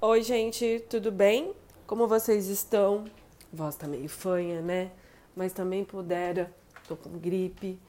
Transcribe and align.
Oi, 0.00 0.22
gente, 0.22 0.84
tudo 0.88 1.10
bem? 1.10 1.52
Como 1.84 2.06
vocês 2.06 2.46
estão? 2.46 3.04
Voz 3.52 3.74
tá 3.74 3.88
meio 3.88 4.08
fanha, 4.08 4.62
né? 4.62 4.92
Mas 5.34 5.52
também 5.52 5.84
pudera, 5.84 6.54
tô 6.86 6.96
com 6.96 7.18
gripe, 7.18 7.80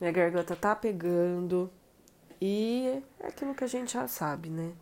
minha 0.00 0.12
garganta 0.12 0.56
tá 0.56 0.74
pegando 0.74 1.70
e 2.40 3.00
é 3.20 3.28
aquilo 3.28 3.54
que 3.54 3.62
a 3.62 3.68
gente 3.68 3.92
já 3.92 4.08
sabe, 4.08 4.50
né? 4.50 4.72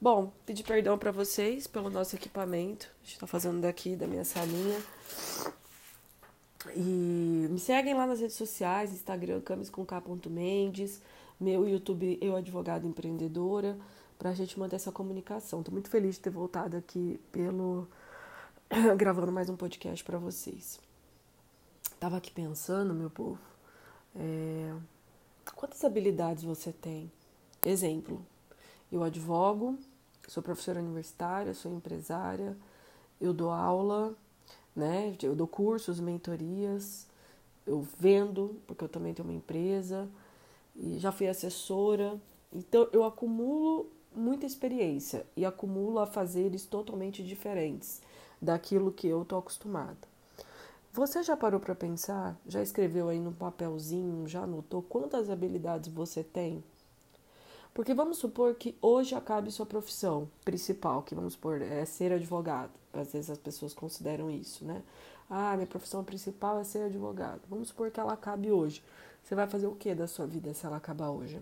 Bom, 0.00 0.32
pedir 0.46 0.62
perdão 0.62 0.96
para 0.96 1.10
vocês 1.12 1.66
pelo 1.66 1.90
nosso 1.90 2.16
equipamento, 2.16 2.88
a 3.02 3.06
gente 3.06 3.18
tá 3.18 3.26
fazendo 3.26 3.60
daqui 3.60 3.94
da 3.94 4.06
minha 4.06 4.24
salinha. 4.24 4.80
E 6.74 7.48
me 7.50 7.58
seguem 7.58 7.92
lá 7.92 8.06
nas 8.06 8.18
redes 8.18 8.36
sociais, 8.36 8.92
Instagram, 8.92 9.42
camis 9.42 9.68
com 9.68 9.84
meu 11.38 11.68
YouTube, 11.68 12.18
eu 12.22 12.34
advogada 12.34 12.86
empreendedora 12.86 13.76
para 14.20 14.28
a 14.28 14.34
gente 14.34 14.60
manter 14.60 14.76
essa 14.76 14.92
comunicação. 14.92 15.60
Estou 15.60 15.72
muito 15.72 15.88
feliz 15.88 16.16
de 16.16 16.20
ter 16.20 16.28
voltado 16.28 16.76
aqui 16.76 17.18
pelo 17.32 17.88
gravando 18.94 19.32
mais 19.32 19.48
um 19.48 19.56
podcast 19.56 20.04
para 20.04 20.18
vocês. 20.18 20.78
Tava 21.98 22.18
aqui 22.18 22.30
pensando, 22.30 22.92
meu 22.92 23.08
povo, 23.08 23.38
é... 24.14 24.74
quantas 25.56 25.82
habilidades 25.84 26.44
você 26.44 26.70
tem? 26.70 27.10
Exemplo, 27.64 28.20
eu 28.92 29.02
advogo, 29.02 29.78
sou 30.28 30.42
professora 30.42 30.80
universitária, 30.80 31.54
sou 31.54 31.72
empresária, 31.72 32.54
eu 33.18 33.32
dou 33.32 33.50
aula, 33.50 34.14
né? 34.76 35.16
Eu 35.22 35.34
dou 35.34 35.46
cursos, 35.46 35.98
mentorias, 35.98 37.06
eu 37.66 37.80
vendo, 37.98 38.60
porque 38.66 38.84
eu 38.84 38.88
também 38.88 39.14
tenho 39.14 39.26
uma 39.26 39.34
empresa, 39.34 40.06
e 40.76 40.98
já 40.98 41.10
fui 41.10 41.26
assessora. 41.26 42.20
Então 42.52 42.86
eu 42.92 43.02
acumulo 43.02 43.90
muita 44.14 44.46
experiência 44.46 45.26
e 45.36 45.44
acumulo 45.44 45.98
a 45.98 46.06
fazeres 46.06 46.64
totalmente 46.64 47.22
diferentes 47.22 48.00
daquilo 48.40 48.92
que 48.92 49.06
eu 49.06 49.24
tô 49.24 49.36
acostumada. 49.36 50.10
Você 50.92 51.22
já 51.22 51.36
parou 51.36 51.60
para 51.60 51.74
pensar? 51.74 52.36
Já 52.46 52.62
escreveu 52.62 53.08
aí 53.08 53.20
no 53.20 53.32
papelzinho? 53.32 54.26
Já 54.26 54.42
anotou 54.42 54.82
quantas 54.82 55.30
habilidades 55.30 55.92
você 55.92 56.24
tem? 56.24 56.64
Porque 57.72 57.94
vamos 57.94 58.18
supor 58.18 58.56
que 58.56 58.76
hoje 58.82 59.14
acabe 59.14 59.52
sua 59.52 59.66
profissão 59.66 60.28
principal, 60.44 61.02
que 61.02 61.14
vamos 61.14 61.34
supor 61.34 61.62
é 61.62 61.84
ser 61.84 62.12
advogado. 62.12 62.72
Às 62.92 63.12
vezes 63.12 63.30
as 63.30 63.38
pessoas 63.38 63.72
consideram 63.72 64.28
isso, 64.28 64.64
né? 64.64 64.82
Ah, 65.28 65.54
minha 65.54 65.66
profissão 65.68 66.02
principal 66.02 66.58
é 66.58 66.64
ser 66.64 66.82
advogado. 66.82 67.42
Vamos 67.48 67.68
supor 67.68 67.92
que 67.92 68.00
ela 68.00 68.14
acabe 68.14 68.50
hoje. 68.50 68.82
Você 69.22 69.36
vai 69.36 69.46
fazer 69.46 69.68
o 69.68 69.76
que 69.76 69.94
da 69.94 70.08
sua 70.08 70.26
vida 70.26 70.52
se 70.52 70.66
ela 70.66 70.76
acabar 70.76 71.10
hoje? 71.10 71.40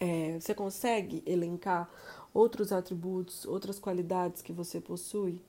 É, 0.00 0.38
você 0.40 0.54
consegue 0.54 1.22
elencar 1.26 1.88
outros 2.32 2.72
atributos, 2.72 3.44
outras 3.44 3.78
qualidades 3.78 4.42
que 4.42 4.52
você 4.52 4.80
possui? 4.80 5.40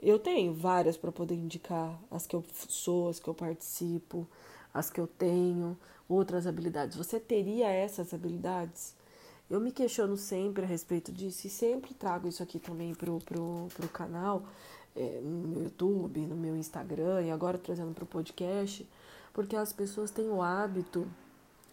Eu 0.00 0.18
tenho 0.18 0.52
várias 0.52 0.96
para 0.96 1.12
poder 1.12 1.34
indicar, 1.34 1.98
as 2.10 2.26
que 2.26 2.36
eu 2.36 2.44
sou, 2.68 3.08
as 3.08 3.18
que 3.18 3.28
eu 3.28 3.34
participo, 3.34 4.26
as 4.74 4.90
que 4.90 5.00
eu 5.00 5.06
tenho, 5.06 5.76
outras 6.08 6.46
habilidades. 6.46 6.96
Você 6.96 7.18
teria 7.18 7.68
essas 7.68 8.12
habilidades? 8.12 8.94
Eu 9.48 9.60
me 9.60 9.70
questiono 9.70 10.16
sempre 10.16 10.64
a 10.64 10.66
respeito 10.66 11.12
disso 11.12 11.46
e 11.46 11.50
sempre 11.50 11.94
trago 11.94 12.28
isso 12.28 12.42
aqui 12.42 12.58
também 12.58 12.94
pro, 12.94 13.18
pro, 13.20 13.68
pro 13.74 13.88
canal, 13.88 14.42
é, 14.94 15.20
no 15.22 15.48
meu 15.48 15.62
YouTube, 15.62 16.26
no 16.26 16.36
meu 16.36 16.56
Instagram 16.56 17.22
e 17.22 17.30
agora 17.30 17.56
trazendo 17.56 17.94
pro 17.94 18.04
podcast, 18.04 18.86
porque 19.32 19.54
as 19.54 19.72
pessoas 19.72 20.10
têm 20.10 20.28
o 20.28 20.42
hábito 20.42 21.06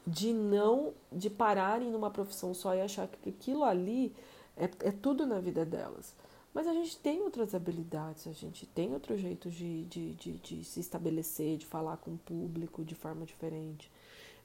de 0.06 0.34
não 0.34 0.94
de 1.12 1.30
pararem 1.30 1.92
numa 1.92 2.12
profissão 2.12 2.54
só 2.54 2.76
e 2.76 2.82
achar 2.82 3.08
que 3.08 3.30
aquilo 3.30 3.64
ali 3.64 4.14
é, 4.58 4.66
é 4.82 4.92
tudo 4.92 5.26
na 5.26 5.40
vida 5.40 5.66
delas. 5.66 6.16
Mas 6.54 6.68
a 6.68 6.74
gente 6.74 6.98
tem 6.98 7.22
outras 7.22 7.56
habilidades, 7.56 8.28
a 8.28 8.32
gente 8.32 8.66
tem 8.68 8.94
outro 8.94 9.18
jeito 9.18 9.50
de, 9.50 9.86
de, 9.86 10.14
de, 10.14 10.34
de 10.34 10.64
se 10.64 10.80
estabelecer, 10.80 11.58
de 11.58 11.66
falar 11.66 11.98
com 11.98 12.12
o 12.12 12.18
público 12.18 12.84
de 12.84 12.94
forma 12.94 13.26
diferente. 13.26 13.90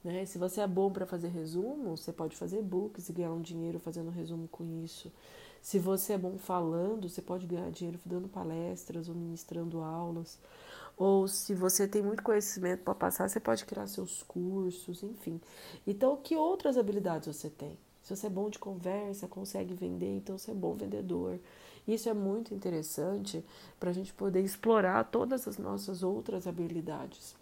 Né? 0.02 0.24
Se 0.24 0.38
você 0.38 0.62
é 0.62 0.66
bom 0.66 0.90
para 0.90 1.04
fazer 1.04 1.28
resumo, 1.28 1.96
você 1.96 2.12
pode 2.12 2.34
fazer 2.34 2.62
books 2.62 3.08
e 3.08 3.12
ganhar 3.12 3.32
um 3.32 3.42
dinheiro 3.42 3.78
fazendo 3.78 4.10
resumo 4.10 4.48
com 4.48 4.64
isso. 4.82 5.12
Se 5.60 5.78
você 5.78 6.14
é 6.14 6.18
bom 6.18 6.38
falando, 6.38 7.08
você 7.08 7.20
pode 7.20 7.46
ganhar 7.46 7.70
dinheiro 7.70 7.98
dando 8.04 8.28
palestras 8.28 9.08
ou 9.08 9.14
ministrando 9.14 9.80
aulas. 9.82 10.38
Ou 10.96 11.28
se 11.28 11.54
você 11.54 11.86
tem 11.86 12.02
muito 12.02 12.22
conhecimento 12.22 12.82
para 12.82 12.94
passar, 12.94 13.28
você 13.28 13.38
pode 13.38 13.64
criar 13.64 13.86
seus 13.86 14.22
cursos, 14.22 15.02
enfim. 15.02 15.40
Então, 15.86 16.16
que 16.16 16.36
outras 16.36 16.76
habilidades 16.76 17.36
você 17.36 17.48
tem? 17.48 17.78
Se 18.02 18.16
você 18.16 18.26
é 18.26 18.30
bom 18.30 18.48
de 18.48 18.58
conversa, 18.58 19.28
consegue 19.28 19.74
vender, 19.74 20.16
então 20.16 20.38
você 20.38 20.50
é 20.50 20.54
bom 20.54 20.74
vendedor. 20.74 21.38
Isso 21.86 22.08
é 22.08 22.14
muito 22.14 22.54
interessante 22.54 23.44
para 23.78 23.90
a 23.90 23.92
gente 23.92 24.12
poder 24.12 24.42
explorar 24.42 25.04
todas 25.04 25.46
as 25.46 25.56
nossas 25.58 26.02
outras 26.02 26.46
habilidades. 26.46 27.36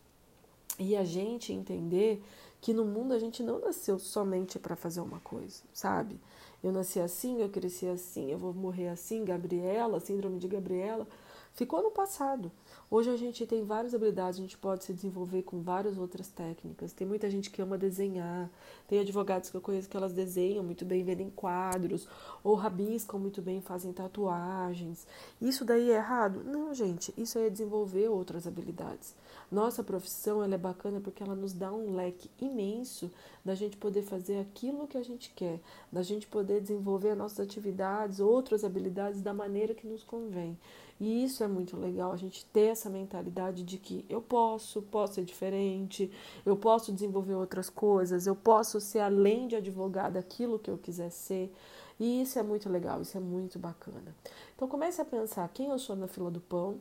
E 0.78 0.96
a 0.96 1.04
gente 1.04 1.52
entender 1.52 2.22
que 2.60 2.72
no 2.72 2.84
mundo 2.84 3.12
a 3.14 3.18
gente 3.18 3.42
não 3.42 3.60
nasceu 3.60 3.98
somente 3.98 4.58
para 4.58 4.76
fazer 4.76 5.00
uma 5.00 5.20
coisa, 5.20 5.62
sabe? 5.72 6.20
Eu 6.62 6.72
nasci 6.72 7.00
assim, 7.00 7.40
eu 7.40 7.48
cresci 7.48 7.86
assim, 7.86 8.30
eu 8.30 8.38
vou 8.38 8.52
morrer 8.52 8.88
assim, 8.88 9.24
Gabriela, 9.24 10.00
síndrome 10.00 10.38
de 10.38 10.48
Gabriela, 10.48 11.06
ficou 11.56 11.82
no 11.82 11.90
passado. 11.90 12.52
Hoje 12.88 13.10
a 13.10 13.16
gente 13.16 13.44
tem 13.46 13.64
várias 13.64 13.94
habilidades, 13.94 14.38
a 14.38 14.42
gente 14.42 14.56
pode 14.58 14.84
se 14.84 14.92
desenvolver 14.92 15.42
com 15.42 15.60
várias 15.60 15.98
outras 15.98 16.28
técnicas. 16.28 16.92
Tem 16.92 17.06
muita 17.06 17.28
gente 17.28 17.50
que 17.50 17.60
ama 17.60 17.76
desenhar, 17.76 18.48
tem 18.86 19.00
advogados 19.00 19.50
que 19.50 19.56
eu 19.56 19.60
conheço 19.60 19.88
que 19.88 19.96
elas 19.96 20.12
desenham 20.12 20.62
muito 20.62 20.84
bem, 20.84 21.02
vendem 21.02 21.30
quadros, 21.30 22.06
ou 22.44 22.54
rabiscam 22.54 23.18
muito 23.18 23.42
bem, 23.42 23.60
fazem 23.60 23.92
tatuagens. 23.92 25.06
Isso 25.40 25.64
daí 25.64 25.90
é 25.90 25.96
errado? 25.96 26.44
Não, 26.44 26.72
gente, 26.74 27.12
isso 27.16 27.38
é 27.38 27.50
desenvolver 27.50 28.08
outras 28.08 28.46
habilidades. 28.46 29.14
Nossa 29.50 29.82
profissão 29.82 30.42
ela 30.42 30.54
é 30.54 30.58
bacana 30.58 31.00
porque 31.00 31.22
ela 31.22 31.34
nos 31.34 31.52
dá 31.52 31.72
um 31.72 31.94
leque 31.94 32.30
imenso 32.40 33.10
da 33.44 33.54
gente 33.54 33.76
poder 33.76 34.02
fazer 34.02 34.40
aquilo 34.40 34.86
que 34.86 34.98
a 34.98 35.02
gente 35.02 35.32
quer, 35.34 35.60
da 35.90 36.02
gente 36.02 36.26
poder 36.26 36.60
desenvolver 36.60 37.14
nossas 37.14 37.40
atividades, 37.40 38.20
outras 38.20 38.62
habilidades 38.62 39.22
da 39.22 39.32
maneira 39.32 39.72
que 39.72 39.86
nos 39.86 40.02
convém. 40.02 40.58
E 40.98 41.24
isso 41.24 41.44
é 41.44 41.45
muito 41.48 41.76
legal, 41.76 42.12
a 42.12 42.16
gente 42.16 42.44
ter 42.46 42.72
essa 42.72 42.88
mentalidade 42.90 43.62
de 43.62 43.78
que 43.78 44.04
eu 44.08 44.20
posso, 44.20 44.82
posso 44.82 45.14
ser 45.14 45.24
diferente, 45.24 46.10
eu 46.44 46.56
posso 46.56 46.92
desenvolver 46.92 47.34
outras 47.34 47.68
coisas, 47.70 48.26
eu 48.26 48.34
posso 48.34 48.80
ser 48.80 49.00
além 49.00 49.48
de 49.48 49.56
advogada 49.56 50.18
aquilo 50.18 50.58
que 50.58 50.70
eu 50.70 50.78
quiser 50.78 51.10
ser. 51.10 51.52
E 51.98 52.22
isso 52.22 52.38
é 52.38 52.42
muito 52.42 52.68
legal, 52.68 53.00
isso 53.00 53.16
é 53.16 53.20
muito 53.20 53.58
bacana. 53.58 54.14
Então 54.54 54.68
comece 54.68 55.00
a 55.00 55.04
pensar 55.04 55.48
quem 55.48 55.70
eu 55.70 55.78
sou 55.78 55.96
na 55.96 56.06
fila 56.06 56.30
do 56.30 56.40
pão, 56.40 56.78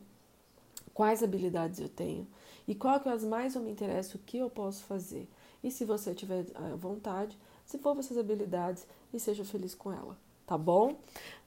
quais 0.94 1.24
habilidades 1.24 1.80
eu 1.80 1.90
tenho 1.90 2.28
e 2.68 2.74
qual 2.74 3.00
que 3.00 3.08
é 3.08 3.12
as 3.12 3.24
mais 3.24 3.56
eu 3.56 3.62
me 3.62 3.72
interessa, 3.72 4.18
o 4.18 4.20
que 4.20 4.38
eu 4.38 4.50
posso 4.50 4.84
fazer. 4.84 5.28
E 5.64 5.72
se 5.72 5.86
você 5.86 6.14
tiver 6.14 6.46
vontade, 6.78 7.38
desenvolva 7.66 8.00
essas 8.02 8.18
habilidades 8.18 8.86
e 9.14 9.20
seja 9.20 9.44
feliz 9.44 9.74
com 9.74 9.92
ela 9.92 10.18
tá 10.46 10.58
bom? 10.58 10.96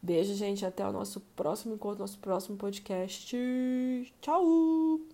Beijo, 0.02 0.34
gente. 0.34 0.64
Até 0.64 0.86
o 0.86 0.92
nosso 0.92 1.20
próximo 1.34 1.74
encontro, 1.74 2.00
nosso 2.00 2.18
próximo 2.18 2.56
podcast. 2.56 3.36
Tchau! 4.20 5.08